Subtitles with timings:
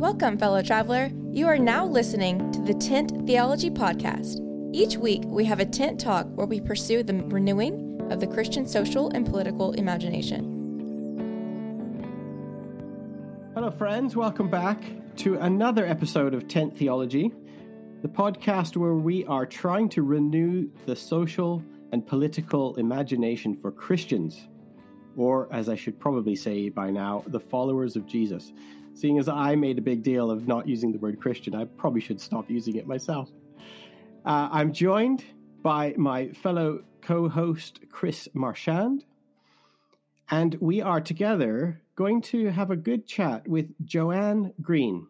[0.00, 1.10] Welcome, fellow traveler.
[1.30, 4.40] You are now listening to the Tent Theology Podcast.
[4.72, 8.66] Each week, we have a tent talk where we pursue the renewing of the Christian
[8.66, 10.56] social and political imagination.
[13.52, 14.16] Hello, friends.
[14.16, 14.82] Welcome back
[15.16, 17.30] to another episode of Tent Theology,
[18.00, 21.62] the podcast where we are trying to renew the social
[21.92, 24.48] and political imagination for Christians,
[25.14, 28.54] or as I should probably say by now, the followers of Jesus.
[28.94, 32.00] Seeing as I made a big deal of not using the word Christian, I probably
[32.00, 33.30] should stop using it myself.
[34.24, 35.24] Uh, I'm joined
[35.62, 39.04] by my fellow co host, Chris Marchand,
[40.30, 45.06] and we are together going to have a good chat with Joanne Green.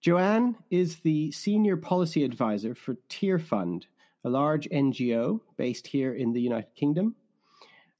[0.00, 3.84] Joanne is the senior policy advisor for Tearfund,
[4.24, 7.16] a large NGO based here in the United Kingdom.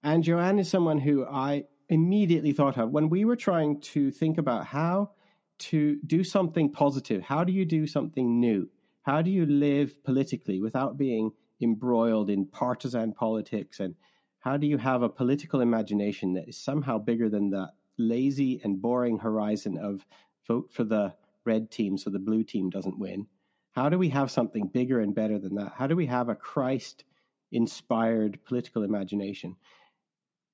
[0.02, 4.38] And Joanne is someone who I immediately thought of when we were trying to think
[4.38, 5.10] about how
[5.58, 7.22] to do something positive.
[7.22, 8.68] How do you do something new?
[9.02, 11.30] How do you live politically without being
[11.60, 13.80] embroiled in partisan politics?
[13.80, 13.94] And
[14.40, 18.82] how do you have a political imagination that is somehow bigger than the lazy and
[18.82, 20.04] boring horizon of
[20.46, 23.26] vote for the red team so the blue team doesn't win?
[23.72, 25.72] How do we have something bigger and better than that?
[25.76, 27.04] How do we have a Christ
[27.52, 29.56] inspired political imagination?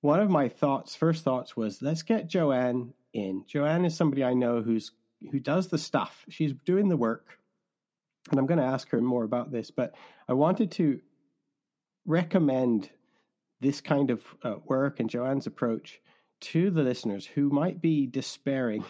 [0.03, 3.45] One of my thoughts, first thoughts was let's get Joanne in.
[3.47, 4.91] Joanne is somebody I know who's
[5.31, 6.27] who does the stuff.
[6.28, 7.39] She's doing the work.
[8.30, 9.95] And I'm going to ask her more about this, but
[10.28, 11.00] I wanted to
[12.06, 12.91] recommend
[13.61, 16.00] this kind of uh, work and Joanne's approach
[16.41, 18.84] to the listeners who might be despairing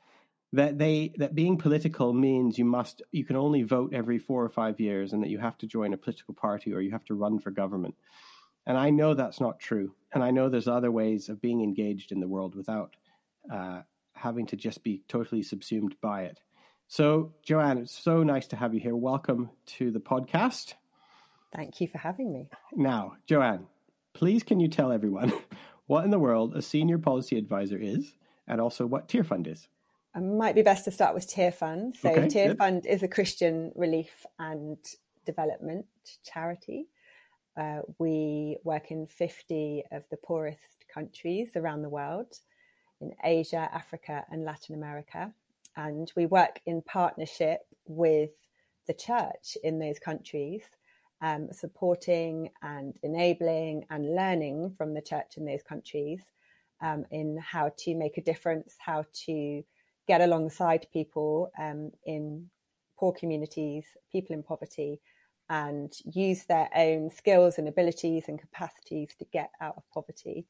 [0.54, 4.48] that they that being political means you must you can only vote every 4 or
[4.48, 7.14] 5 years and that you have to join a political party or you have to
[7.14, 7.94] run for government.
[8.66, 9.94] And I know that's not true.
[10.12, 12.96] And I know there's other ways of being engaged in the world without
[13.52, 13.82] uh,
[14.14, 16.40] having to just be totally subsumed by it.
[16.86, 18.96] So, Joanne, it's so nice to have you here.
[18.96, 20.74] Welcome to the podcast.
[21.54, 22.48] Thank you for having me.
[22.74, 23.66] Now, Joanne,
[24.12, 25.32] please can you tell everyone
[25.86, 28.14] what in the world a senior policy advisor is
[28.46, 29.68] and also what Tearfund is?
[30.14, 31.96] It might be best to start with Tearfund.
[31.96, 34.78] So, okay, Tearfund is a Christian relief and
[35.26, 35.86] development
[36.24, 36.86] charity.
[37.56, 42.38] Uh, we work in 50 of the poorest countries around the world
[43.00, 45.32] in Asia, Africa, and Latin America.
[45.76, 48.30] And we work in partnership with
[48.86, 50.62] the church in those countries,
[51.20, 56.22] um, supporting and enabling and learning from the church in those countries
[56.82, 59.64] um, in how to make a difference, how to
[60.06, 62.48] get alongside people um, in
[62.98, 65.00] poor communities, people in poverty,
[65.48, 70.46] and use their own skills and abilities and capacities to get out of poverty.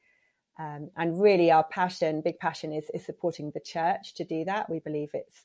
[0.58, 4.70] Um, and really, our passion, big passion, is, is supporting the church to do that.
[4.70, 5.42] We believe it's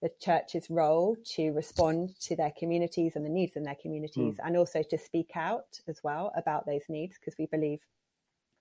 [0.00, 4.46] the church's role to respond to their communities and the needs in their communities, mm.
[4.46, 7.80] and also to speak out as well about those needs, because we believe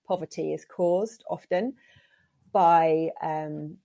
[0.07, 1.73] poverty is caused often
[2.51, 3.77] by um,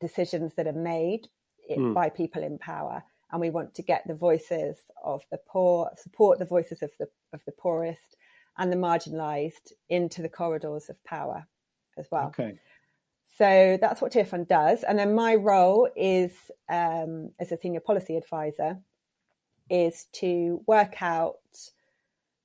[0.00, 1.28] decisions that are made
[1.70, 1.94] mm.
[1.94, 3.02] by people in power.
[3.32, 7.08] And we want to get the voices of the poor, support the voices of the
[7.32, 8.16] of the poorest,
[8.58, 11.46] and the marginalized into the corridors of power
[11.98, 12.26] as well.
[12.28, 12.58] Okay.
[13.36, 14.82] So that's what Tearfund does.
[14.82, 16.32] And then my role is
[16.68, 18.78] um, as a senior policy advisor
[19.70, 21.36] is to work out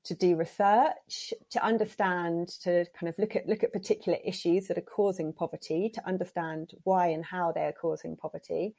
[0.06, 4.78] to do research, to understand, to kind of look at look at particular issues that
[4.78, 8.76] are causing poverty, to understand why and how they are causing poverty,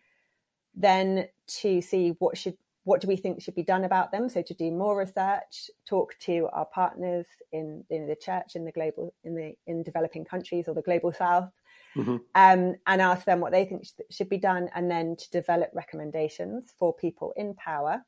[0.76, 1.26] then
[1.60, 4.28] to see what should what do we think should be done about them?
[4.28, 8.70] So to do more research, talk to our partners in, in the church, in the
[8.70, 11.50] global, in the in developing countries or the global south,
[11.96, 12.18] mm-hmm.
[12.36, 16.74] um, and ask them what they think should be done, and then to develop recommendations
[16.78, 18.02] for people in power,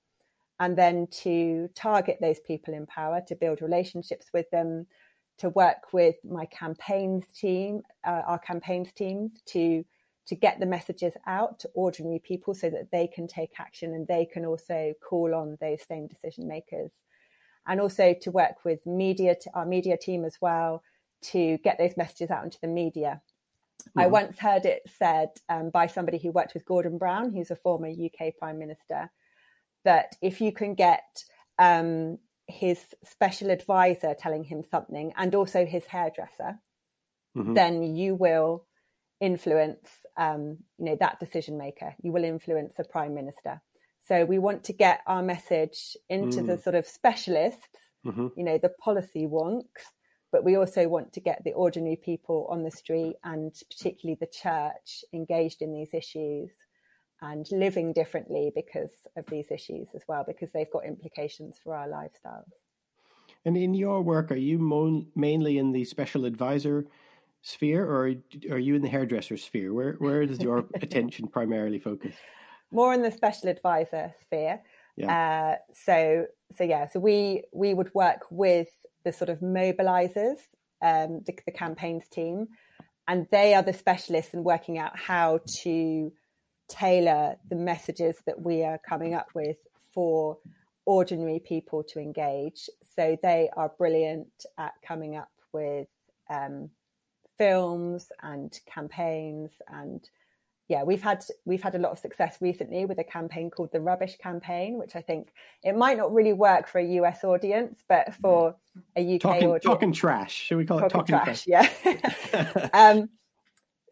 [0.61, 4.87] and then to target those people in power, to build relationships with them,
[5.39, 9.85] to work with my campaigns team, uh, our campaigns team to
[10.29, 14.07] to get the messages out to ordinary people so that they can take action and
[14.07, 16.91] they can also call on those same decision makers.
[17.67, 20.83] And also to work with media, our media team as well,
[21.21, 23.21] to get those messages out into the media.
[23.81, 24.01] Mm-hmm.
[24.01, 27.57] I once heard it said um, by somebody who worked with Gordon Brown, who's a
[27.57, 29.11] former UK Prime Minister,
[29.85, 31.25] that if you can get
[31.59, 36.59] um, his special advisor telling him something and also his hairdresser,
[37.37, 37.55] mm-hmm.
[37.55, 38.67] then you will
[39.21, 43.61] influence um, you know that decision maker you will influence the prime minister
[44.07, 46.47] so we want to get our message into mm.
[46.47, 48.29] the sort of specialists mm-hmm.
[48.37, 49.85] you know the policy wonks
[50.31, 54.27] but we also want to get the ordinary people on the street and particularly the
[54.27, 56.51] church engaged in these issues
[57.21, 61.89] and living differently because of these issues as well, because they've got implications for our
[61.89, 62.51] lifestyles.
[63.45, 66.87] And in your work, are you mo- mainly in the special advisor
[67.43, 68.15] sphere, or
[68.51, 69.73] are you in the hairdresser sphere?
[69.73, 72.15] Where where does your attention primarily focus?
[72.71, 74.61] More in the special advisor sphere.
[74.97, 75.57] Yeah.
[75.57, 76.27] Uh, so
[76.57, 78.69] so yeah, so we we would work with
[79.05, 80.39] the sort of mobilizers,
[80.83, 82.49] um, the, the campaigns team,
[83.07, 86.13] and they are the specialists in working out how to
[86.69, 89.57] tailor the messages that we are coming up with
[89.95, 90.37] for
[90.85, 92.69] ordinary people to engage.
[92.97, 95.87] So they are brilliant at coming up with
[96.31, 96.71] um,
[97.39, 100.11] films and campaigns and
[100.69, 103.81] yeah we've had we've had a lot of success recently with a campaign called the
[103.81, 105.29] rubbish campaign which i think
[105.63, 108.55] it might not really work for a us audience but for
[108.97, 109.65] a uk talking, audience.
[109.65, 110.35] talking trash.
[110.35, 112.05] Should we call talking it talking trash, trash?
[112.33, 112.69] yeah.
[112.73, 113.09] Um,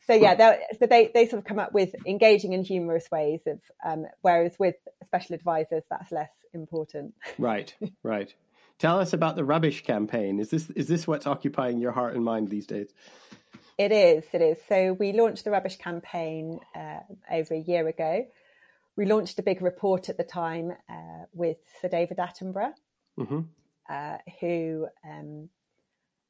[0.07, 3.61] so yeah so they they sort of come up with engaging and humorous ways of
[3.85, 7.15] um, whereas with special advisors that's less important.
[7.39, 8.33] Right right
[8.79, 12.25] tell us about the rubbish campaign is this is this what's occupying your heart and
[12.25, 12.93] mind these days
[13.79, 14.57] it is, it is.
[14.69, 17.01] So we launched the rubbish campaign uh,
[17.31, 18.27] over a year ago.
[18.97, 22.73] We launched a big report at the time uh, with Sir David Attenborough,
[23.19, 23.41] mm-hmm.
[23.91, 25.51] uh, who um,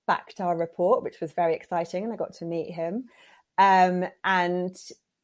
[0.08, 3.04] backed our report, which was very exciting, and I got to meet him.
[3.58, 4.76] Um, and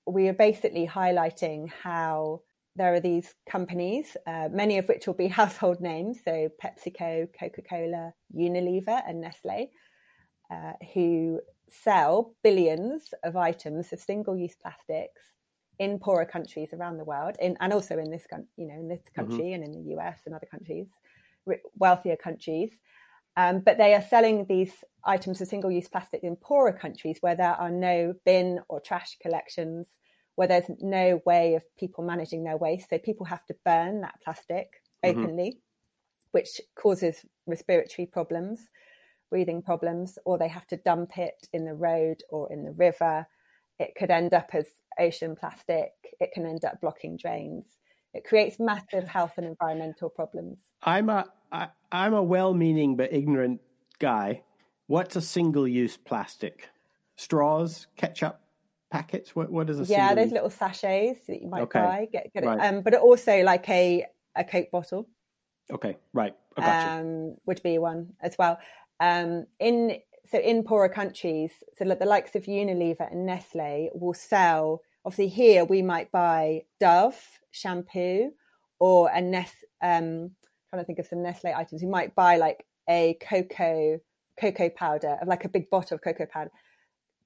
[0.07, 2.43] we are basically highlighting how
[2.77, 7.63] there are these companies, uh, many of which will be household names, so PepsiCo, Coca
[7.63, 9.71] Cola, Unilever, and Nestle,
[10.51, 15.23] uh, who sell billions of items of single-use plastics
[15.79, 18.25] in poorer countries around the world, in, and also in this,
[18.57, 19.21] you know, in this mm-hmm.
[19.21, 19.63] country mm-hmm.
[19.63, 20.87] and in the US and other countries,
[21.77, 22.71] wealthier countries.
[23.37, 24.73] Um, but they are selling these
[25.05, 29.87] items of single-use plastic in poorer countries where there are no bin or trash collections,
[30.37, 32.89] where there's no way of people managing their waste.
[32.91, 34.69] So people have to burn that plastic
[35.05, 35.19] mm-hmm.
[35.19, 36.29] openly, mm-hmm.
[36.33, 38.71] which causes respiratory problems
[39.33, 43.27] breathing problems, or they have to dump it in the road or in the river.
[43.79, 44.67] It could end up as
[45.01, 45.93] ocean plastic.
[46.21, 47.65] It can end up blocking drains.
[48.13, 50.59] It creates massive health and environmental problems.
[50.83, 53.63] I'm a I, I'm a well-meaning but ignorant
[53.99, 54.43] guy.
[54.87, 56.69] What's a single-use plastic?
[57.17, 58.42] Straws, ketchup
[58.93, 59.35] packets.
[59.35, 60.15] What what is a yeah?
[60.15, 61.81] Those little sachets that you might okay.
[61.81, 62.09] buy.
[62.13, 62.59] Get get right.
[62.59, 62.63] it.
[62.63, 64.07] Um, but also like a
[64.37, 65.09] a Coke bottle.
[65.73, 66.35] Okay, right.
[66.55, 67.01] Gotcha.
[67.01, 68.59] Um, would be one as well.
[69.01, 69.99] Um, in
[70.31, 74.83] so in poorer countries, so like the likes of Unilever and Nestle will sell.
[75.05, 78.31] Obviously, here we might buy Dove shampoo
[78.79, 79.57] or a Nest.
[79.83, 80.33] Um,
[80.71, 81.83] trying to think of some Nestle items.
[81.83, 83.99] We might buy like a cocoa
[84.39, 86.51] cocoa powder of like a big bottle of cocoa powder.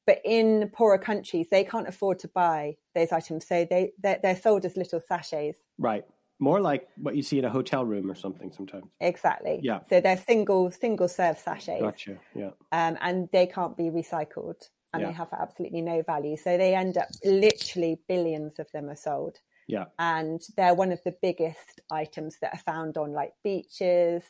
[0.07, 4.37] But in poorer countries, they can't afford to buy those items, so they they're, they're
[4.37, 5.59] sold as little sachets.
[5.79, 6.05] Right
[6.39, 8.87] more like what you see in a hotel room or something sometimes.
[9.01, 9.61] Exactly.
[9.63, 9.81] Yeah.
[9.89, 11.81] So they're single single serve sachets.
[11.81, 12.19] Gotcha.
[12.35, 12.51] Yeah.
[12.73, 15.09] Um, and they can't be recycled, and yeah.
[15.09, 16.37] they have absolutely no value.
[16.37, 19.39] So they end up literally billions of them are sold.
[19.67, 19.87] Yeah.
[19.99, 24.23] And they're one of the biggest items that are found on like beaches,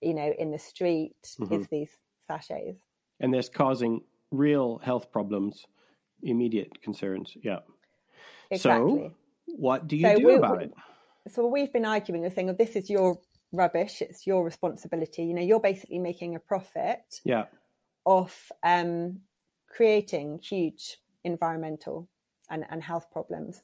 [0.00, 1.14] you know, in the street.
[1.38, 1.54] Mm-hmm.
[1.54, 1.90] Is these
[2.26, 2.80] sachets.
[3.20, 4.00] And they're causing
[4.36, 5.66] real health problems,
[6.22, 7.36] immediate concerns.
[7.42, 7.60] Yeah.
[8.50, 8.96] Exactly.
[8.96, 9.12] So,
[9.46, 10.72] what do you so do we, about it?
[11.28, 13.18] so we've been arguing the thing of this is your
[13.52, 15.24] rubbish, it's your responsibility.
[15.24, 17.44] You know, you're basically making a profit yeah.
[18.04, 19.20] off um,
[19.68, 22.08] creating huge environmental
[22.50, 23.62] and, and health problems.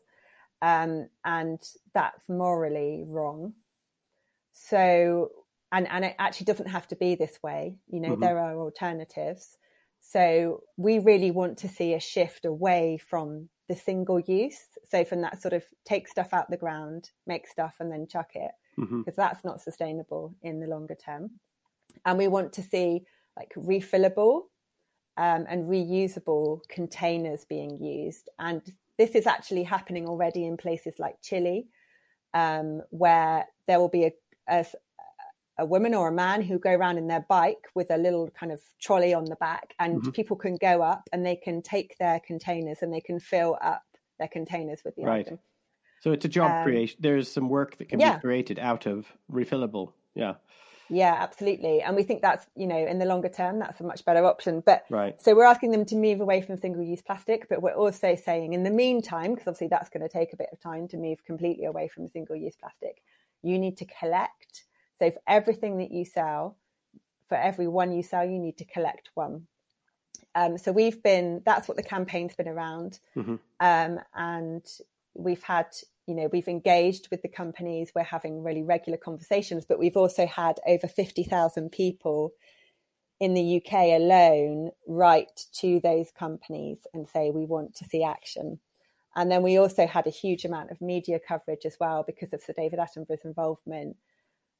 [0.62, 1.59] Um, and
[1.95, 3.54] that's morally wrong.
[4.52, 5.30] So,
[5.73, 7.76] and, and it actually doesn't have to be this way.
[7.88, 8.21] You know, mm-hmm.
[8.21, 9.59] there are alternatives.
[10.00, 14.59] So we really want to see a shift away from the single use.
[14.88, 18.30] So from that sort of take stuff out the ground, make stuff and then chuck
[18.35, 19.11] it, because mm-hmm.
[19.16, 21.30] that's not sustainable in the longer term.
[22.04, 23.02] And we want to see
[23.37, 24.42] like refillable
[25.16, 28.28] um, and reusable containers being used.
[28.38, 28.62] And
[28.99, 31.69] this is actually happening already in places like Chile,
[32.35, 34.12] um, where there will be a,
[34.49, 34.66] a,
[35.61, 38.50] a woman or a man who go around in their bike with a little kind
[38.50, 40.11] of trolley on the back, and mm-hmm.
[40.11, 43.85] people can go up and they can take their containers and they can fill up
[44.19, 45.26] their containers with the right.
[45.26, 45.38] item.
[46.00, 46.99] So it's a job um, creation.
[47.00, 48.17] There's some work that can yeah.
[48.17, 49.93] be created out of refillable.
[50.14, 50.35] Yeah.
[50.93, 51.83] Yeah, absolutely.
[51.83, 54.61] And we think that's, you know, in the longer term, that's a much better option.
[54.64, 55.21] But right.
[55.23, 58.55] so we're asking them to move away from single use plastic, but we're also saying
[58.55, 61.25] in the meantime, because obviously that's going to take a bit of time to move
[61.25, 63.02] completely away from single use plastic,
[63.43, 64.64] you need to collect
[65.00, 66.57] so for everything that you sell,
[67.28, 69.47] for every one you sell, you need to collect one.
[70.35, 73.37] Um, so we've been that's what the campaign's been around, mm-hmm.
[73.59, 74.64] um, and
[75.14, 75.66] we've had
[76.07, 80.26] you know we've engaged with the companies we're having really regular conversations but we've also
[80.26, 82.33] had over 50,000 people
[83.19, 88.61] in the UK alone write to those companies and say we want to see action
[89.16, 92.40] and then we also had a huge amount of media coverage as well because of
[92.40, 93.97] Sir David Attenborough's involvement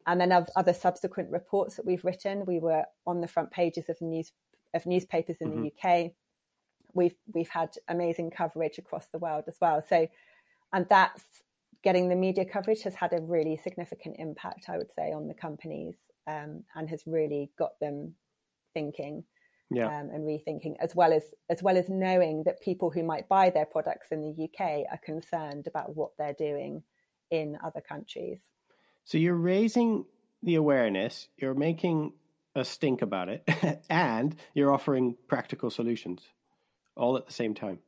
[0.07, 3.89] and then of other subsequent reports that we've written we were on the front pages
[3.89, 4.33] of news
[4.75, 5.63] of newspapers in mm-hmm.
[5.63, 6.13] the UK
[6.95, 10.07] we've we've had amazing coverage across the world as well so
[10.73, 11.25] and that's
[11.83, 15.35] getting the media coverage has had a really significant impact, I would say, on the
[15.35, 18.15] companies um, and has really got them
[18.75, 19.25] thinking
[19.71, 19.87] yeah.
[19.87, 23.51] um, and rethinking, as well as as well as knowing that people who might buy
[23.51, 26.83] their products in the UK are concerned about what they're doing
[27.31, 28.41] in other countries.
[29.05, 30.05] So you're raising
[30.43, 32.13] the awareness, you're making
[32.55, 33.49] a stink about it,
[33.91, 36.23] and you're offering practical solutions
[36.97, 37.79] all at the same time.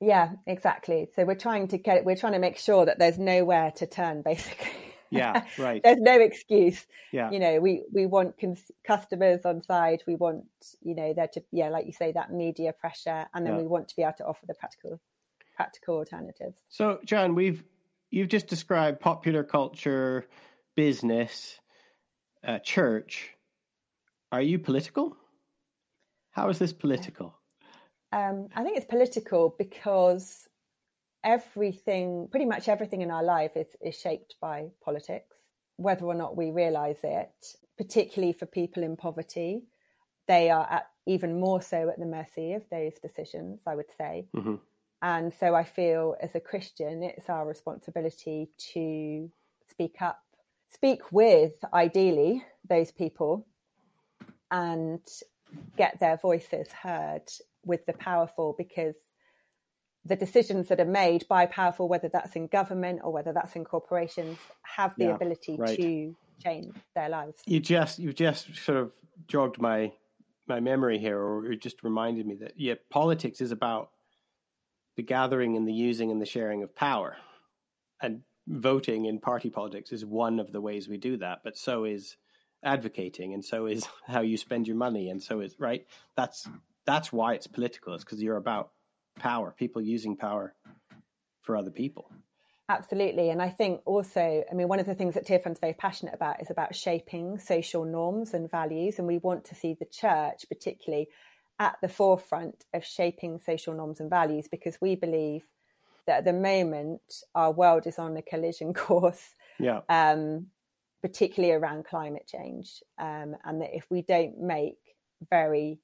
[0.00, 1.08] Yeah, exactly.
[1.14, 4.22] So we're trying to get we're trying to make sure that there's nowhere to turn
[4.24, 4.70] basically.
[5.12, 5.82] Yeah, right.
[5.82, 6.86] there's no excuse.
[7.10, 7.32] Yeah.
[7.32, 10.44] You know, we we want cons- customers on side, we want,
[10.82, 13.60] you know, there to yeah, like you say that media pressure and then yeah.
[13.60, 15.00] we want to be able to offer the practical
[15.56, 16.56] practical alternatives.
[16.68, 17.62] So, Jan, we've
[18.10, 20.26] you've just described popular culture,
[20.76, 21.58] business,
[22.46, 23.34] uh, church.
[24.32, 25.16] Are you political?
[26.32, 27.34] How is this political?
[28.12, 30.48] Um, I think it's political because
[31.24, 35.36] everything, pretty much everything in our life is, is shaped by politics,
[35.76, 37.30] whether or not we realize it,
[37.76, 39.64] particularly for people in poverty.
[40.28, 44.26] They are at, even more so at the mercy of those decisions, I would say.
[44.36, 44.56] Mm-hmm.
[45.02, 49.30] And so I feel as a Christian, it's our responsibility to
[49.68, 50.20] speak up,
[50.70, 53.46] speak with, ideally, those people
[54.50, 55.00] and
[55.76, 57.22] get their voices heard
[57.64, 58.96] with the powerful because
[60.04, 63.64] the decisions that are made by powerful, whether that's in government or whether that's in
[63.64, 65.76] corporations, have the yeah, ability right.
[65.76, 67.42] to change their lives.
[67.46, 68.92] You just you just sort of
[69.28, 69.92] jogged my
[70.46, 73.90] my memory here, or it just reminded me that yeah, politics is about
[74.96, 77.16] the gathering and the using and the sharing of power,
[78.02, 81.40] and voting in party politics is one of the ways we do that.
[81.44, 82.16] But so is
[82.62, 85.86] advocating, and so is how you spend your money, and so is right.
[86.16, 86.48] That's
[86.86, 87.94] that's why it's political.
[87.94, 88.70] It's because you're about
[89.18, 90.54] power, people using power
[91.42, 92.10] for other people.
[92.70, 93.30] Absolutely.
[93.30, 96.40] And I think also, I mean, one of the things that Tearfund's very passionate about
[96.40, 98.98] is about shaping social norms and values.
[98.98, 101.08] And we want to see the church, particularly,
[101.60, 105.44] at the forefront of shaping social norms and values because we believe
[106.06, 109.36] that at the moment our world is on a collision course.
[109.60, 109.82] Yeah.
[109.88, 110.46] Um,
[111.02, 112.82] particularly around climate change.
[112.98, 114.78] Um, and that if we don't make
[115.30, 115.78] very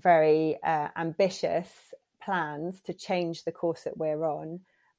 [0.00, 1.68] very uh, ambitious
[2.20, 4.58] plans to change the course that we're on,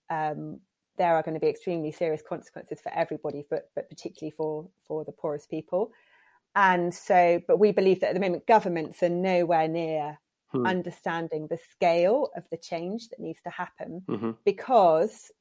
[0.09, 0.61] um,
[0.97, 5.03] there are going to be extremely serious consequences for everybody, but but particularly for for
[5.03, 5.91] the poorest people.
[6.55, 10.19] And so, but we believe that at the moment governments are nowhere near
[10.51, 10.65] hmm.
[10.65, 14.31] understanding the scale of the change that needs to happen mm-hmm.
[14.45, 15.31] because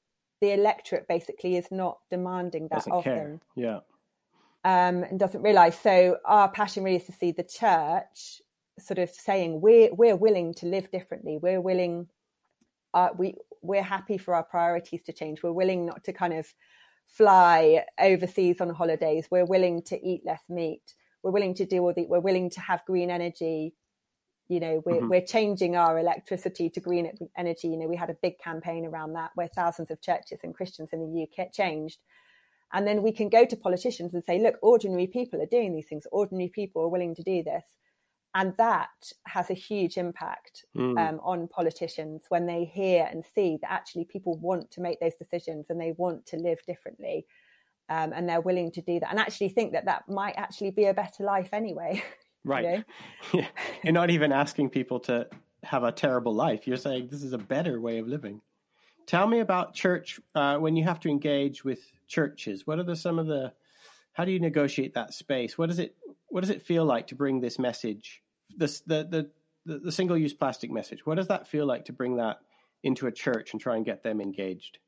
[0.40, 3.14] the electorate basically is not demanding that doesn't of care.
[3.14, 3.40] them.
[3.54, 3.80] Yeah.
[4.64, 5.78] Um, and doesn't realize.
[5.78, 8.40] So our passion really is to see the church
[8.78, 11.38] sort of saying we're we're willing to live differently.
[11.40, 12.08] We're willing.
[12.92, 15.42] Uh, we we're happy for our priorities to change.
[15.42, 16.46] We're willing not to kind of
[17.06, 19.28] fly overseas on holidays.
[19.30, 20.94] We're willing to eat less meat.
[21.24, 22.06] We're willing to do all the.
[22.06, 23.74] We're willing to have green energy.
[24.48, 25.08] You know, we're mm-hmm.
[25.08, 27.68] we're changing our electricity to green energy.
[27.68, 30.90] You know, we had a big campaign around that where thousands of churches and Christians
[30.92, 31.98] in the UK changed.
[32.72, 35.86] And then we can go to politicians and say, look, ordinary people are doing these
[35.86, 36.06] things.
[36.12, 37.64] Ordinary people are willing to do this
[38.34, 38.90] and that
[39.26, 40.98] has a huge impact mm.
[40.98, 45.14] um, on politicians when they hear and see that actually people want to make those
[45.16, 47.26] decisions and they want to live differently
[47.88, 50.84] um, and they're willing to do that and actually think that that might actually be
[50.84, 52.02] a better life anyway
[52.44, 52.84] right you know?
[53.34, 53.46] yeah.
[53.82, 55.26] you're not even asking people to
[55.62, 58.40] have a terrible life you're saying this is a better way of living
[59.06, 62.96] tell me about church uh, when you have to engage with churches what are the,
[62.96, 63.52] some of the
[64.12, 65.96] how do you negotiate that space what does it
[66.28, 68.22] what does it feel like to bring this message
[68.56, 69.30] this the the
[69.66, 71.06] the single use plastic message.
[71.06, 72.40] What does that feel like to bring that
[72.82, 74.78] into a church and try and get them engaged?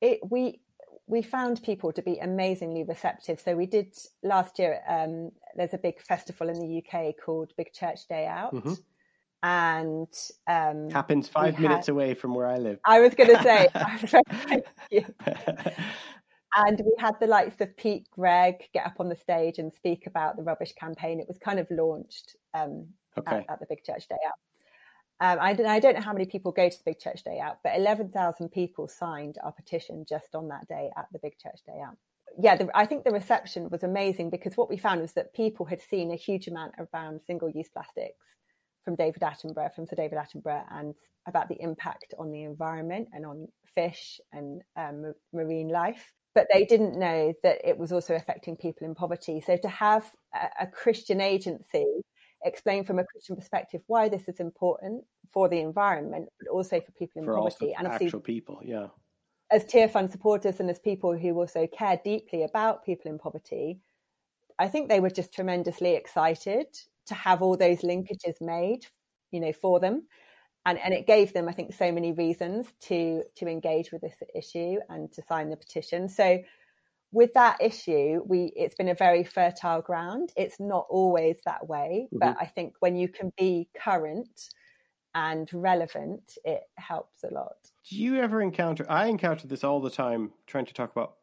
[0.00, 0.60] It we
[1.06, 3.40] we found people to be amazingly receptive.
[3.40, 4.80] So we did last year.
[4.88, 8.54] Um, there's a big festival in the UK called Big Church Day Out.
[8.54, 8.74] Mm-hmm.
[9.42, 10.08] And
[10.46, 12.78] um, happens five minutes had, away from where I live.
[12.86, 13.68] I was going to say,
[16.56, 20.06] and we had the likes of Pete Greig get up on the stage and speak
[20.06, 21.20] about the rubbish campaign.
[21.20, 22.86] It was kind of launched um,
[23.18, 23.36] okay.
[23.36, 24.38] at, at, the Big Church Day Out.
[25.20, 27.38] Um, I, don't, I don't know how many people go to the Big Church Day
[27.38, 31.60] Out, but 11,000 people signed our petition just on that day at the Big Church
[31.66, 31.96] Day Out.
[32.38, 35.66] Yeah, the, I think the reception was amazing because what we found was that people
[35.66, 38.26] had seen a huge amount around single use plastics
[38.84, 40.94] from David Attenborough, from Sir David Attenborough, and
[41.26, 46.12] about the impact on the environment and on fish and um, marine life.
[46.34, 49.40] But they didn't know that it was also affecting people in poverty.
[49.40, 51.86] So to have a, a Christian agency
[52.44, 56.92] explain from a Christian perspective why this is important for the environment, but also for
[56.92, 58.60] people in for poverty and actual people.
[58.62, 58.88] Yeah,
[59.50, 63.80] as Tear Fund supporters and as people who also care deeply about people in poverty,
[64.58, 66.66] I think they were just tremendously excited
[67.06, 68.86] to have all those linkages made,
[69.30, 70.06] you know, for them.
[70.66, 74.16] And, and it gave them, I think, so many reasons to to engage with this
[74.34, 76.08] issue and to sign the petition.
[76.08, 76.42] So
[77.14, 80.32] with that issue, we it's been a very fertile ground.
[80.36, 82.18] It's not always that way, mm-hmm.
[82.18, 84.50] but I think when you can be current
[85.14, 87.54] and relevant, it helps a lot.
[87.88, 88.84] Do you ever encounter?
[88.90, 91.14] I encounter this all the time trying to talk about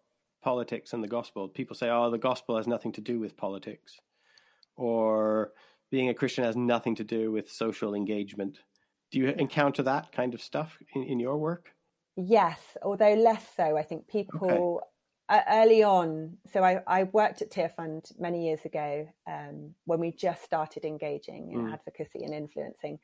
[0.42, 1.50] politics and the gospel.
[1.50, 4.00] People say, "Oh, the gospel has nothing to do with politics,"
[4.78, 5.52] or
[5.90, 8.60] being a Christian has nothing to do with social engagement.
[9.12, 11.74] Do you encounter that kind of stuff in, in your work?
[12.16, 13.76] Yes, although less so.
[13.76, 14.88] I think people okay
[15.32, 20.02] uh, early on, so I, I, worked at Tear Fund many years ago um, when
[20.02, 21.74] we just started engaging in mm.
[21.74, 23.00] advocacy and influencing.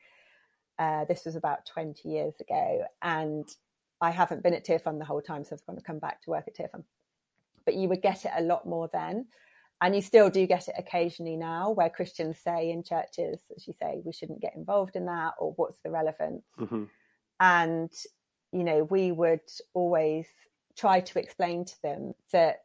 [0.78, 2.84] Uh, this was about 20 years ago.
[3.00, 3.48] And
[4.02, 6.20] I haven't been at Tear Fund the whole time, so I've got to come back
[6.22, 6.84] to work at Tear Fund.
[7.64, 9.26] But you would get it a lot more then.
[9.80, 13.72] And you still do get it occasionally now, where Christians say in churches, as you
[13.80, 16.44] say, we shouldn't get involved in that, or what's the relevance?
[16.60, 16.84] Mm-hmm.
[17.40, 17.90] And,
[18.52, 19.40] you know, we would
[19.72, 20.26] always
[20.78, 22.60] try to explain to them that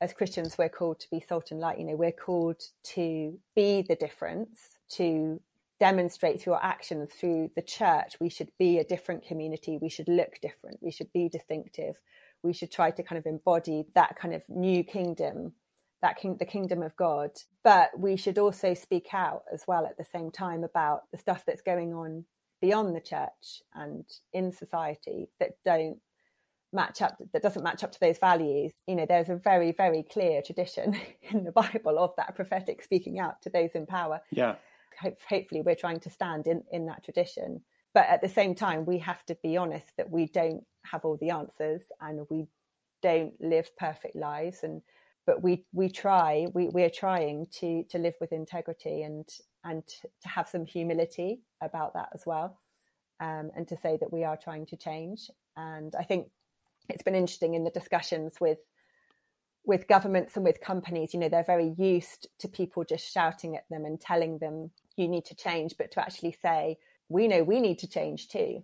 [0.00, 1.78] as Christians, we're called to be salt and light.
[1.78, 2.60] You know, we're called
[2.94, 5.40] to be the difference, to
[5.78, 8.16] demonstrate through our actions, through the church.
[8.20, 9.78] We should be a different community.
[9.80, 10.78] We should look different.
[10.82, 12.00] We should be distinctive.
[12.42, 15.52] We should try to kind of embody that kind of new kingdom,
[16.02, 17.30] that king, the kingdom of God.
[17.62, 21.44] But we should also speak out as well at the same time about the stuff
[21.46, 22.24] that's going on
[22.60, 25.98] beyond the church and in society that don't
[26.72, 30.02] match up that doesn't match up to those values you know there's a very very
[30.02, 30.96] clear tradition
[31.30, 34.20] in the bible of that prophetic speaking out to those in power.
[34.30, 34.56] Yeah.
[35.28, 37.62] Hopefully we're trying to stand in in that tradition.
[37.94, 41.16] But at the same time we have to be honest that we don't have all
[41.18, 42.46] the answers and we
[43.02, 44.58] don't live perfect lives.
[44.62, 44.82] And
[45.26, 49.28] but we we try we we're trying to to live with integrity and
[49.64, 52.60] and to have some humility about that as well
[53.20, 55.30] um, and to say that we are trying to change.
[55.56, 56.28] And i think
[56.92, 58.58] it's been interesting in the discussions with
[59.64, 63.64] with governments and with companies you know they're very used to people just shouting at
[63.70, 66.76] them and telling them you need to change but to actually say
[67.08, 68.62] we know we need to change too.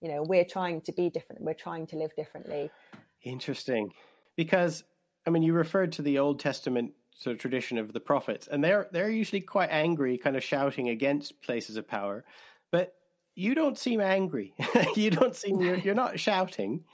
[0.00, 2.70] You know we're trying to be different we're trying to live differently.
[3.22, 3.92] Interesting.
[4.36, 4.84] Because
[5.26, 8.64] i mean you referred to the old testament sort of tradition of the prophets and
[8.64, 12.24] they're they're usually quite angry kind of shouting against places of power
[12.72, 12.94] but
[13.34, 14.54] you don't seem angry.
[14.96, 16.84] You don't seem you're, you're not shouting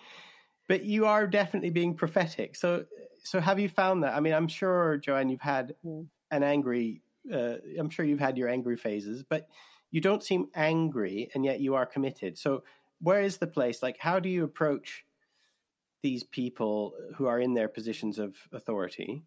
[0.69, 2.55] but you are definitely being prophetic.
[2.55, 2.85] So,
[3.25, 4.15] so have you found that?
[4.15, 6.07] I mean, I'm sure, Joanne, you've had mm.
[6.31, 7.03] an angry.
[7.33, 9.49] Uh, I'm sure you've had your angry phases, but
[9.91, 12.39] you don't seem angry, and yet you are committed.
[12.39, 12.63] So,
[13.01, 13.83] where is the place?
[13.83, 15.05] Like, how do you approach
[16.03, 19.23] these people who are in their positions of authority?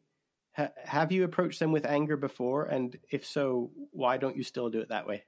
[0.55, 2.65] Ha- have you approached them with anger before?
[2.65, 5.23] And if so, why don't you still do it that way?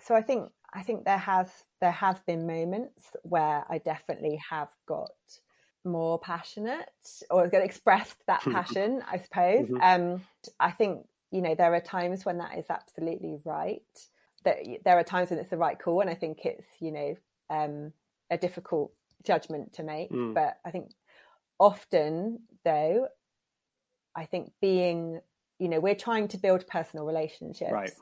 [0.00, 1.48] So, I think I think there has
[1.80, 5.12] there have been moments where I definitely have got
[5.84, 6.88] more passionate
[7.30, 9.68] or expressed that passion, I suppose.
[9.68, 9.76] Mm-hmm.
[9.80, 10.22] Um,
[10.58, 13.82] I think you know there are times when that is absolutely right.
[14.44, 17.16] That there are times when it's the right call, and I think it's you know
[17.50, 17.92] um,
[18.30, 20.10] a difficult judgment to make.
[20.10, 20.34] Mm.
[20.34, 20.90] But I think
[21.60, 23.06] often though,
[24.16, 25.20] I think being
[25.60, 27.70] you know we're trying to build personal relationships.
[27.70, 27.92] Right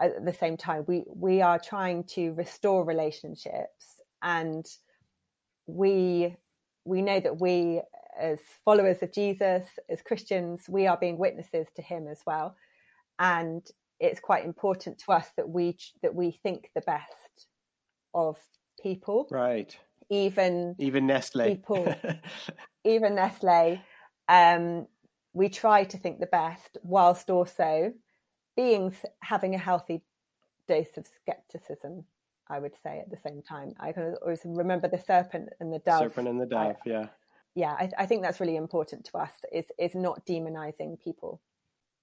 [0.00, 4.66] at the same time we we are trying to restore relationships and
[5.66, 6.36] we
[6.84, 7.80] we know that we
[8.18, 12.56] as followers of Jesus as Christians we are being witnesses to him as well.
[13.18, 13.66] And
[14.00, 17.46] it's quite important to us that we that we think the best
[18.12, 18.36] of
[18.82, 19.28] people.
[19.30, 19.76] Right.
[20.10, 21.44] Even even Nestle.
[21.44, 21.94] people.
[22.84, 23.80] Even Nestle.
[24.28, 24.86] Um
[25.32, 27.92] we try to think the best whilst also
[28.56, 30.02] being having a healthy
[30.68, 32.04] dose of skepticism
[32.48, 33.74] I would say at the same time.
[33.80, 36.00] I can always remember the serpent and the dove.
[36.00, 37.06] Serpent and the dove, I, yeah.
[37.54, 39.30] Yeah, I, I, think that's really important to us.
[39.52, 41.40] Is is not demonizing people.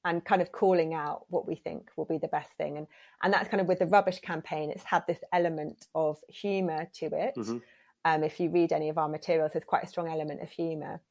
[0.03, 2.77] and kind of calling out what we think will be the best thing.
[2.77, 2.87] And
[3.21, 7.05] and that's kind of with the rubbish campaign, it's had this element of humour to
[7.05, 7.35] it.
[7.37, 7.57] Mm-hmm.
[8.03, 11.01] Um, if you read any of our materials, there's quite a strong element of humour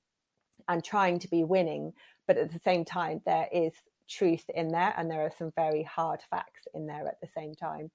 [0.69, 1.93] and trying to be winning,
[2.27, 3.73] but at the same time, there is
[4.11, 7.55] truth in there, and there are some very hard facts in there at the same
[7.55, 7.91] time.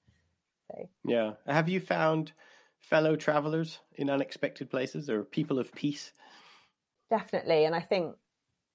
[0.68, 2.32] So yeah, have you found
[2.80, 6.12] fellow travelers in unexpected places or people of peace?
[7.10, 8.16] Definitely, and I think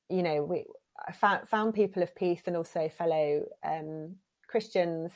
[0.10, 0.66] you know we
[1.14, 4.16] found, found people of peace and also fellow um,
[4.48, 5.12] Christians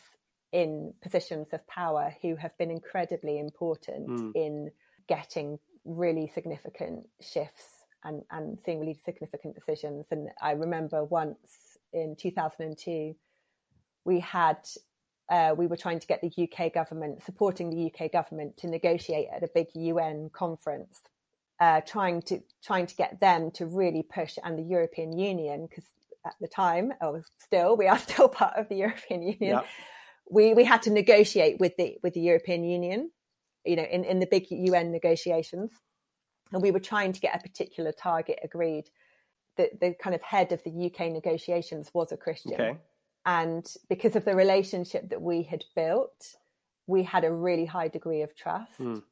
[0.52, 4.32] in positions of power who have been incredibly important mm.
[4.36, 4.72] in
[5.08, 10.06] getting really significant shifts and, and seeing really significant decisions.
[10.12, 11.38] And I remember once
[11.96, 13.16] in 2002,
[14.04, 14.58] we had
[15.28, 19.28] uh, we were trying to get the UK government supporting the UK government to negotiate
[19.36, 21.02] at a big UN conference
[21.60, 25.86] uh, trying to trying to get them to really push and the European Union because
[26.26, 29.56] at the time or still we are still part of the European Union.
[29.56, 29.66] Yep.
[30.30, 33.12] We we had to negotiate with the with the European Union,
[33.64, 35.72] you know, in, in the big UN negotiations,
[36.52, 38.86] and we were trying to get a particular target agreed.
[39.58, 42.78] The the kind of head of the UK negotiations was a Christian, okay.
[43.26, 46.36] and because of the relationship that we had built,
[46.88, 48.80] we had a really high degree of trust.
[48.80, 49.04] Mm.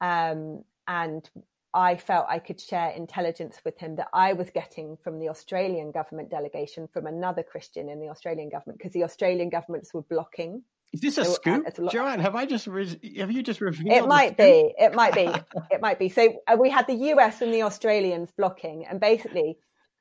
[0.00, 1.28] Um, and
[1.72, 5.92] I felt I could share intelligence with him that I was getting from the Australian
[5.92, 10.62] government delegation from another Christian in the Australian government because the Australian governments were blocking.
[10.92, 12.18] Is this a so, scoop, uh, a Joanne?
[12.18, 13.96] Have I just re- have you just revealed?
[13.96, 14.74] It might be.
[14.76, 15.28] It might be.
[15.70, 16.08] it might be.
[16.08, 19.58] So uh, we had the US and the Australians blocking, and basically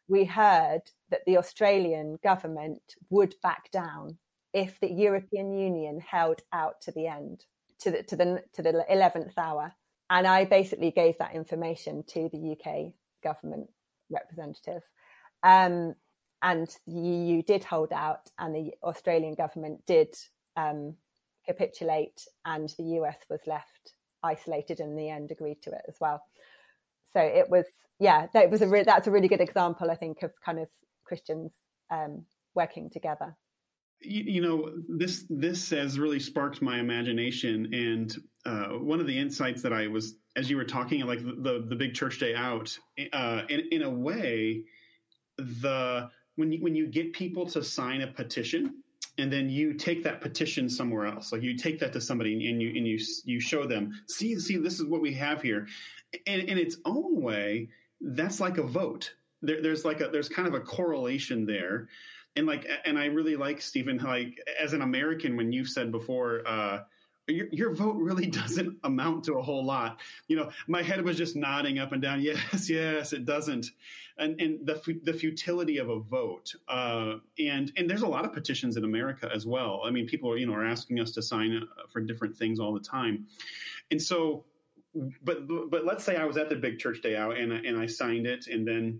[0.08, 4.18] we heard that the Australian government would back down
[4.54, 7.46] if the European Union held out to the end,
[7.82, 9.74] to the to the to the eleventh hour.
[10.10, 13.70] And I basically gave that information to the UK government
[14.10, 14.82] representative.
[15.44, 15.94] Um,
[16.42, 20.16] and the EU did hold out, and the Australian government did
[20.60, 20.96] um,
[21.46, 23.94] capitulate, and the US was left
[24.24, 26.22] isolated, in the end agreed to it as well.
[27.14, 27.66] So it was,
[28.00, 30.68] yeah, that was a re- that's a really good example, I think, of kind of
[31.06, 31.52] Christians
[31.90, 33.36] um, working together
[34.02, 39.18] you, you, know this this has really sparked my imagination and uh, one of the
[39.18, 42.34] insights that i was as you were talking like the the, the big church day
[42.36, 42.78] out
[43.14, 44.64] uh, in, in a way
[45.38, 48.82] the when you when you get people to sign a petition
[49.20, 51.32] and then you take that petition somewhere else.
[51.32, 54.58] Like you take that to somebody and you and you you show them see see
[54.58, 55.68] this is what we have here.
[56.26, 57.70] And in its own way
[58.02, 59.14] that's like a vote.
[59.42, 61.88] There, there's like a there's kind of a correlation there.
[62.36, 66.44] And like and i really like stephen like as an american when you've said before
[66.48, 66.80] uh
[67.30, 70.00] your, your, vote really doesn't amount to a whole lot.
[70.28, 72.22] You know, my head was just nodding up and down.
[72.30, 73.68] Yes, yes, it doesn't.
[74.18, 76.54] And, and the the futility of a vote.
[76.68, 79.82] Uh, and and there's a lot of petitions in America as well.
[79.86, 82.60] I mean, people are you know are asking us to sign uh, for different things
[82.60, 83.28] all the time.
[83.92, 84.44] And so,
[85.24, 87.86] but but let's say I was at the big church day out and and I
[87.86, 89.00] signed it, and then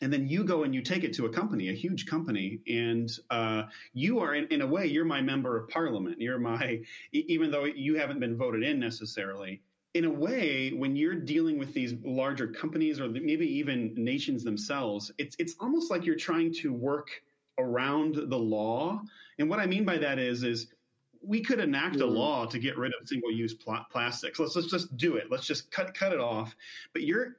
[0.00, 3.10] and then you go and you take it to a company, a huge company, and
[3.30, 6.20] uh, you are in, in, a way you're my member of parliament.
[6.20, 6.80] You're my
[7.12, 9.62] even though you haven't been voted in necessarily.
[9.94, 15.10] In a way, when you're dealing with these larger companies or maybe even nations themselves,
[15.18, 17.10] it's it's almost like you're trying to work
[17.58, 19.00] around the law.
[19.38, 20.68] And what I mean by that is is
[21.20, 22.14] we could enact a mm-hmm.
[22.14, 24.38] law to get rid of single-use pl- plastics.
[24.38, 25.30] Let's let's just do it.
[25.30, 26.54] Let's just cut cut it off.
[26.92, 27.36] But you're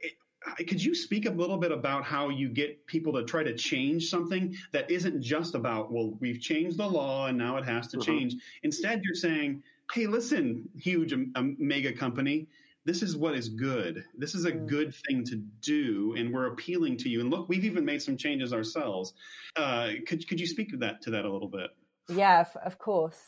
[0.55, 4.09] could you speak a little bit about how you get people to try to change
[4.09, 7.97] something that isn't just about well we've changed the law and now it has to
[7.97, 8.05] uh-huh.
[8.05, 8.35] change.
[8.63, 12.47] Instead you're saying hey listen huge um, mega company
[12.85, 14.03] this is what is good.
[14.17, 14.65] This is a mm.
[14.65, 17.19] good thing to do and we're appealing to you.
[17.19, 19.13] And look we've even made some changes ourselves.
[19.55, 21.69] Uh, could, could you speak to that to that a little bit?
[22.07, 23.21] Yeah of course.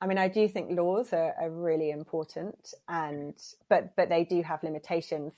[0.00, 3.34] I mean, I do think laws are, are really important, and
[3.68, 5.34] but but they do have limitations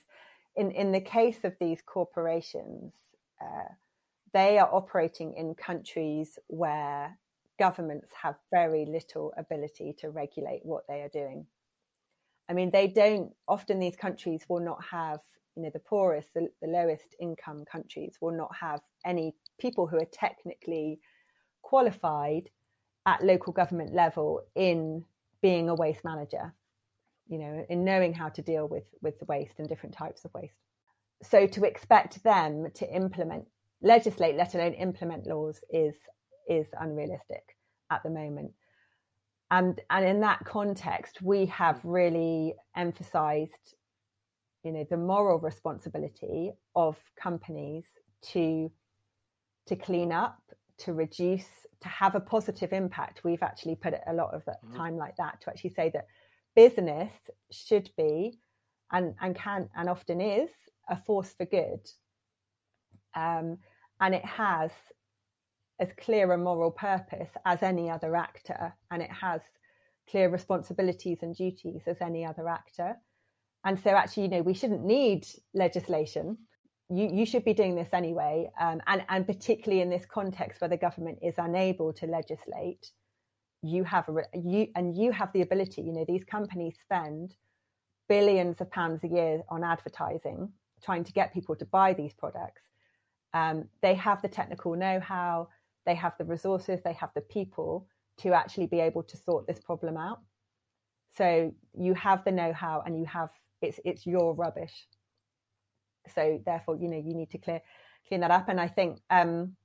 [0.55, 2.93] in in the case of these corporations,
[3.41, 3.73] uh,
[4.33, 7.17] they are operating in countries where
[7.59, 11.45] governments have very little ability to regulate what they are doing.
[12.49, 15.19] I mean, they don't often these countries will not have
[15.55, 19.97] you know the poorest, the, the lowest income countries will not have any people who
[19.97, 20.99] are technically
[21.61, 22.49] qualified
[23.05, 25.03] at local government level in
[25.41, 26.53] being a waste manager
[27.31, 30.33] you know, in knowing how to deal with with the waste and different types of
[30.33, 30.59] waste.
[31.23, 33.45] So to expect them to implement,
[33.81, 35.95] legislate, let alone implement laws, is
[36.49, 37.57] is unrealistic
[37.89, 38.51] at the moment.
[39.49, 43.75] And and in that context, we have really emphasised,
[44.63, 47.85] you know, the moral responsibility of companies
[48.33, 48.69] to
[49.67, 50.41] to clean up,
[50.79, 51.47] to reduce
[51.79, 54.75] to have a positive impact we've actually put a lot of mm-hmm.
[54.75, 56.07] time like that to actually say that
[56.55, 57.11] business
[57.51, 58.39] should be
[58.91, 60.49] and and can and often is
[60.89, 61.79] a force for good.
[63.15, 63.57] Um,
[63.99, 64.71] and it has
[65.79, 69.41] as clear a moral purpose as any other actor and it has
[70.09, 72.95] clear responsibilities and duties as any other actor.
[73.63, 76.37] And so actually you know we shouldn't need legislation.
[76.89, 78.49] You, you should be doing this anyway.
[78.59, 82.91] Um, and, and particularly in this context where the government is unable to legislate
[83.63, 87.35] you have a you and you have the ability you know these companies spend
[88.09, 90.51] billions of pounds a year on advertising
[90.83, 92.63] trying to get people to buy these products.
[93.33, 95.47] Um, they have the technical know-how
[95.85, 99.59] they have the resources they have the people to actually be able to sort this
[99.59, 100.19] problem out.
[101.17, 103.29] So you have the know-how and you have
[103.61, 104.87] it's it's your rubbish.
[106.13, 107.61] So therefore you know you need to clear
[108.07, 108.49] clean that up.
[108.49, 109.55] And i think um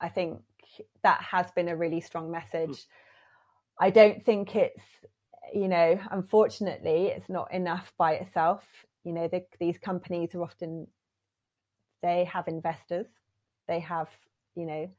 [0.00, 0.40] i think
[1.02, 2.86] that has been a really strong message.
[3.78, 4.82] I don't think it's
[5.52, 8.64] you know unfortunately it's not enough by itself.
[9.04, 10.86] You know the, these companies are often
[12.02, 13.06] they have investors.
[13.68, 14.08] They have
[14.54, 14.90] you know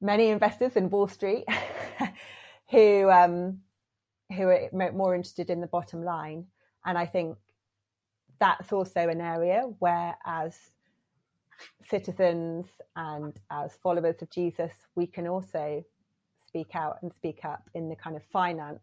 [0.00, 1.44] many investors in wall street
[2.70, 3.58] who um
[4.36, 6.46] who are more interested in the bottom line.
[6.84, 7.36] And i think
[8.40, 10.56] that's also an area where, as
[11.88, 15.84] citizens and as followers of Jesus, we can also
[16.46, 18.82] speak out and speak up in the kind of finance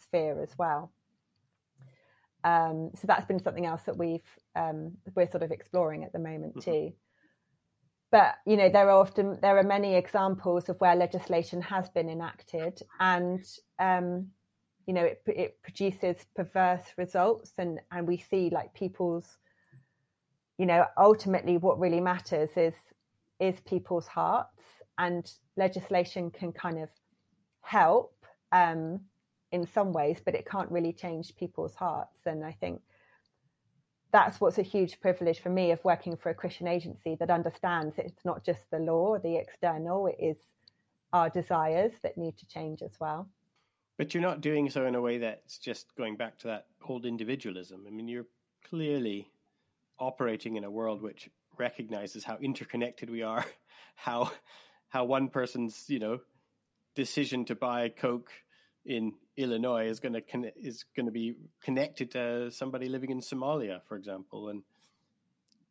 [0.00, 0.92] sphere as well.
[2.44, 4.22] Um, so that's been something else that we've
[4.54, 6.70] um, we're sort of exploring at the moment mm-hmm.
[6.70, 6.92] too.
[8.10, 12.08] But you know, there are often there are many examples of where legislation has been
[12.08, 13.44] enacted, and
[13.78, 14.28] um,
[14.86, 19.36] you know it, it produces perverse results and and we see like people's
[20.58, 22.74] you know ultimately what really matters is
[23.40, 24.62] is people's hearts
[24.98, 26.88] and legislation can kind of
[27.60, 28.14] help
[28.52, 29.00] um,
[29.52, 32.80] in some ways but it can't really change people's hearts and i think
[34.10, 37.94] that's what's a huge privilege for me of working for a christian agency that understands
[37.98, 40.36] it's not just the law the external it is
[41.12, 43.28] our desires that need to change as well
[43.98, 47.04] but you're not doing so in a way that's just going back to that old
[47.04, 47.84] individualism.
[47.86, 48.28] I mean, you're
[48.64, 49.28] clearly
[49.98, 53.44] operating in a world which recognizes how interconnected we are,
[53.96, 54.30] how
[54.88, 56.18] how one person's you know
[56.94, 58.30] decision to buy Coke
[58.84, 63.20] in Illinois is going to con- is going to be connected to somebody living in
[63.20, 64.62] Somalia, for example, and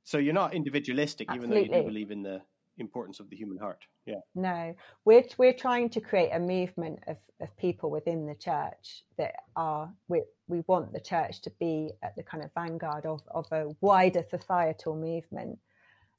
[0.04, 1.60] so you're not individualistic, Absolutely.
[1.60, 2.42] even though you do believe in the
[2.78, 3.86] importance of the human heart.
[4.06, 4.20] Yeah.
[4.36, 9.36] No, we're we're trying to create a movement of, of people within the church that
[9.56, 13.48] are we we want the church to be at the kind of vanguard of of
[13.52, 15.60] a wider societal movement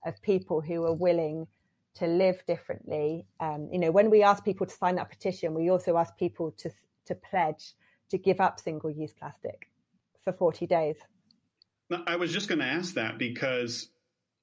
[0.04, 1.46] of people who are willing
[1.94, 3.26] to live differently.
[3.40, 6.52] Um, you know, when we ask people to sign that petition, we also ask people
[6.58, 6.70] to
[7.06, 7.74] to pledge
[8.10, 9.68] to give up single use plastic
[10.24, 10.96] for 40 days.
[12.06, 13.88] I was just going to ask that because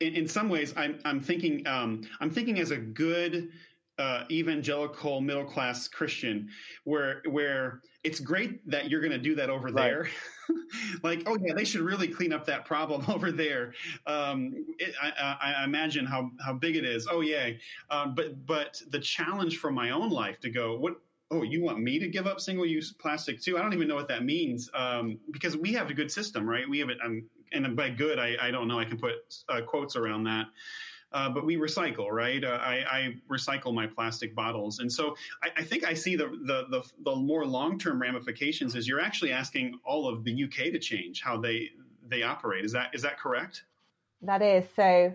[0.06, 3.50] in, in some ways, I'm I'm thinking um, I'm thinking as a good
[3.98, 6.50] uh, evangelical middle class Christian,
[6.84, 9.76] where where it's great that you're going to do that over right.
[9.76, 10.10] there.
[11.04, 13.74] like, oh yeah, they should really clean up that problem over there.
[14.06, 17.08] Um, it, I, I, imagine how how big it is.
[17.10, 17.50] Oh yeah,
[17.90, 20.96] um, but but the challenge for my own life to go what.
[21.32, 23.58] Oh, you want me to give up single-use plastic too?
[23.58, 26.70] I don't even know what that means um, because we have a good system, right?
[26.70, 27.00] We have it.
[27.04, 28.80] I'm and by good, I, I don't know.
[28.80, 29.14] I can put
[29.50, 30.48] uh, quotes around that.
[31.12, 32.44] Uh, but we recycle, right?
[32.44, 36.28] Uh, I, I, recycle my plastic bottles, and so I, I think I see the
[36.28, 40.74] the the, the more long term ramifications is you're actually asking all of the UK
[40.74, 41.70] to change how they
[42.06, 42.66] they operate.
[42.66, 43.64] Is that is that correct?
[44.24, 45.14] That is so.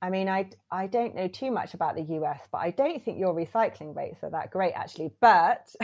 [0.00, 3.18] I mean, I I don't know too much about the US, but I don't think
[3.18, 5.12] your recycling rates are that great actually.
[5.20, 5.68] But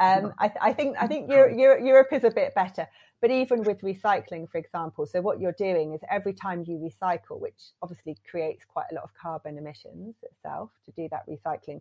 [0.00, 2.88] um, I, I think I think Europe, Europe is a bit better.
[3.24, 7.40] But even with recycling, for example, so what you're doing is every time you recycle,
[7.40, 11.80] which obviously creates quite a lot of carbon emissions itself to do that recycling,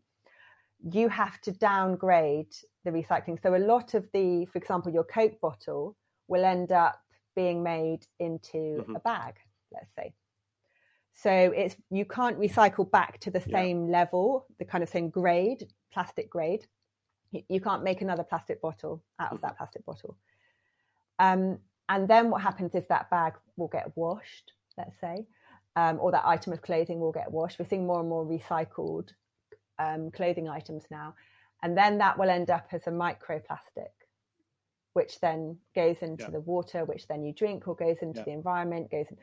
[0.89, 3.41] you have to downgrade the recycling.
[3.41, 5.97] So a lot of the, for example, your Coke bottle
[6.29, 7.01] will end up
[7.35, 8.95] being made into mm-hmm.
[8.95, 9.35] a bag,
[9.73, 10.13] let's say.
[11.11, 13.99] So it's you can't recycle back to the same yeah.
[13.99, 16.67] level, the kind of same grade, plastic grade.
[17.49, 20.15] You can't make another plastic bottle out of that plastic bottle.
[21.19, 25.25] Um, and then what happens is that bag will get washed, let's say,
[25.75, 27.59] um, or that item of clothing will get washed.
[27.59, 29.09] We're seeing more and more recycled
[29.79, 31.15] um, clothing items now.
[31.61, 33.93] And then that will end up as a microplastic,
[34.93, 36.29] which then goes into yeah.
[36.31, 38.25] the water, which then you drink or goes into yeah.
[38.25, 39.05] the environment, goes.
[39.09, 39.17] In...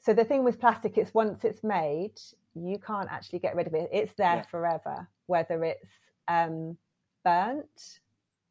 [0.00, 2.14] So the thing with plastic is once it's made,
[2.54, 3.90] you can't actually get rid of it.
[3.92, 4.42] It's there Yeah.
[4.42, 5.90] forever, whether it's
[6.28, 6.78] um,
[7.24, 8.00] burnt,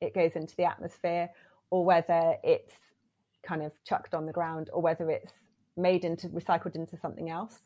[0.02, 1.30] it goes into the atmosphere,
[1.76, 2.74] or whether it's
[3.46, 5.34] kind of chucked on the ground, or whether it's
[5.76, 7.60] made into recycled into something else.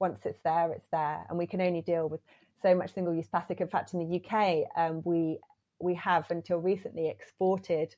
[0.00, 2.22] Once it's there, it's there, and we can only deal with
[2.62, 3.60] so much single-use plastic.
[3.60, 5.38] In fact, in the UK, um, we
[5.80, 7.94] we have until recently exported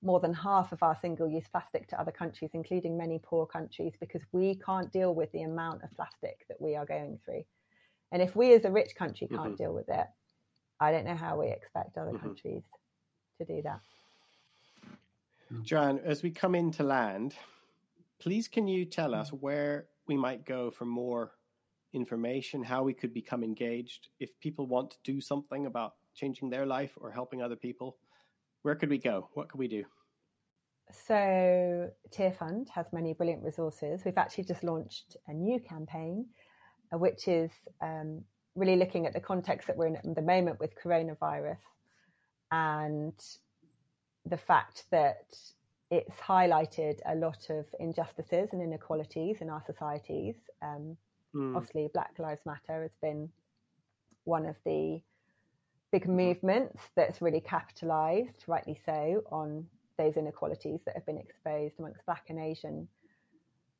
[0.00, 4.22] more than half of our single-use plastic to other countries, including many poor countries, because
[4.30, 7.42] we can't deal with the amount of plastic that we are going through.
[8.12, 9.58] And if we, as a rich country, can't Mhm.
[9.58, 10.06] deal with it,
[10.78, 12.20] I don't know how we expect other Mhm.
[12.20, 12.62] countries
[13.38, 13.80] to do that.
[15.62, 17.34] John, as we come into land,
[18.18, 19.40] please can you tell us Mm.
[19.40, 21.32] where we might go for more
[21.92, 24.08] information, how we could become engaged?
[24.18, 27.98] If people want to do something about changing their life or helping other people,
[28.62, 29.28] where could we go?
[29.34, 29.84] What could we do?
[30.90, 34.04] So, Tearfund has many brilliant resources.
[34.04, 36.26] We've actually just launched a new campaign,
[36.92, 40.60] uh, which is um, really looking at the context that we're in at the moment
[40.60, 41.58] with coronavirus
[42.52, 43.14] and
[44.26, 45.36] the fact that
[45.90, 50.34] it's highlighted a lot of injustices and inequalities in our societies.
[50.60, 50.96] Um,
[51.36, 53.28] Mm, obviously Black Lives Matter has been
[54.24, 55.00] one of the
[55.92, 59.66] big movements that's really capitalized, rightly so, on
[59.98, 62.88] those inequalities that have been exposed amongst Black and Asian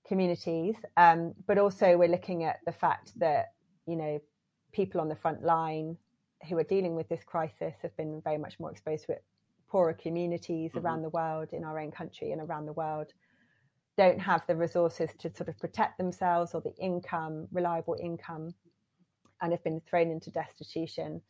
[0.06, 0.76] communities.
[0.96, 3.52] Um, but also, we're looking at the fact that,
[3.87, 4.20] you know,
[4.72, 5.96] people on the front line
[6.48, 9.24] who are dealing with this crisis have been very much more exposed to it.
[9.68, 10.83] Poorer communities Mhm.
[10.83, 13.12] around the world, in our own country and around the world,
[13.96, 18.55] don't have the resources to sort of protect themselves or the income, reliable income,
[19.40, 21.22] and have been thrown into destitution.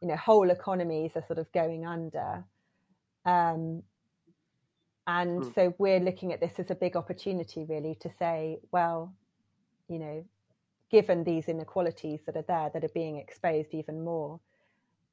[0.00, 2.44] You know, whole economies are sort of going under.
[3.24, 3.82] Um,
[5.06, 5.50] and Hmm.
[5.54, 9.14] so we're looking at this as a big opportunity, really, to say, well,
[9.88, 10.24] you know,
[10.90, 14.40] given these inequalities that are there, that are being exposed even more,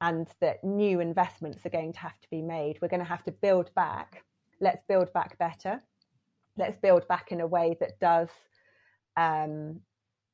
[0.00, 3.24] and that new investments are going to have to be made, we're going to have
[3.24, 4.24] to build back.
[4.60, 5.82] Let's build back better.
[6.56, 8.30] Let's build back in a way that does
[9.16, 9.80] um,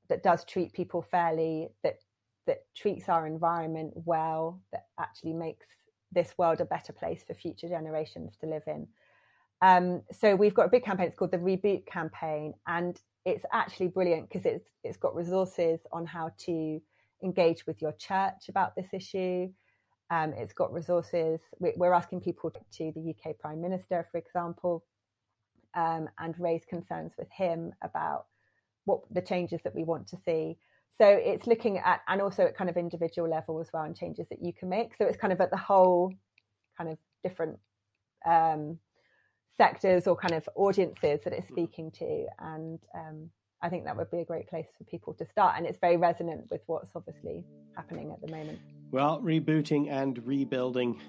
[0.08, 1.98] that does treat people fairly, that
[2.46, 5.66] that treats our environment well, that actually makes
[6.10, 8.86] this world a better place for future generations to live in.
[9.62, 11.06] Um, so we've got a big campaign.
[11.06, 16.04] It's called the Reboot Campaign, and it's actually brilliant because it's it's got resources on
[16.04, 16.80] how to
[17.22, 19.48] engage with your church about this issue.
[20.10, 21.40] Um, it's got resources.
[21.58, 24.84] We, we're asking people to the UK Prime Minister, for example,
[25.74, 28.26] um, and raise concerns with him about
[28.84, 30.58] what the changes that we want to see.
[30.98, 34.26] So it's looking at, and also at kind of individual level as well, and changes
[34.28, 34.94] that you can make.
[34.96, 36.12] So it's kind of at the whole
[36.76, 37.58] kind of different
[38.26, 38.78] um,
[39.56, 42.26] sectors or kind of audiences that it's speaking to.
[42.38, 43.30] And um,
[43.62, 45.54] I think that would be a great place for people to start.
[45.56, 47.44] And it's very resonant with what's obviously
[47.76, 48.58] happening at the moment.
[48.90, 51.00] Well, rebooting and rebuilding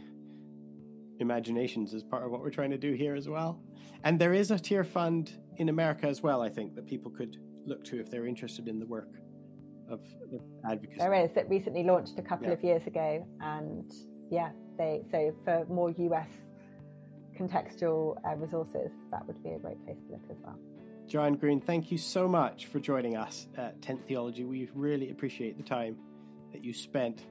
[1.19, 3.59] imaginations is part of what we're trying to do here as well.
[4.03, 7.83] And there is a Tearfund in America as well, I think, that people could look
[7.85, 9.09] to if they're interested in the work
[9.89, 10.01] of,
[10.69, 10.99] advocacy.
[10.99, 12.53] There is that recently launched a couple Yeah.
[12.53, 13.91] of years ago, and
[14.31, 16.29] yeah, they so for more US
[17.37, 20.57] contextual uh, resources, that would be a great place to look as well.
[21.07, 24.43] John Green, thank you so much for joining us at 10th Theology.
[24.43, 25.97] We really appreciate the time
[26.51, 27.25] that you spent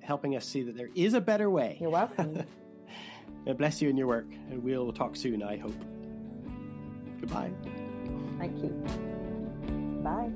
[0.00, 1.76] helping us see that there is a better way.
[1.80, 2.42] You're welcome.
[3.46, 5.74] God bless you in your work, and we'll talk soon, I hope.
[7.20, 7.50] Goodbye.
[8.38, 8.70] Thank you.
[10.02, 10.30] Bye.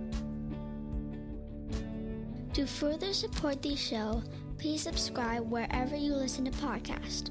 [2.52, 4.22] To further support the show,
[4.58, 7.30] please subscribe wherever you listen to podcasts.